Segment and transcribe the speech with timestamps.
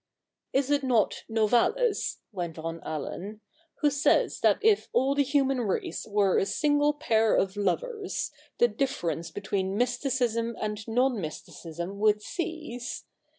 [0.53, 3.39] 'Is it not Novalis,' went on Allen,
[3.81, 8.67] 'who says that if all the human race were a single pair of lovers, the
[8.67, 13.05] difference between mysticism and non mysticism would cease